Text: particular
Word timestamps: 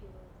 particular 0.00 0.39